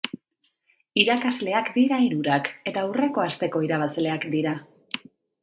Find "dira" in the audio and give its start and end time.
1.75-1.99, 4.39-4.57